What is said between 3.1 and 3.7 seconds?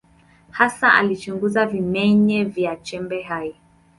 hai.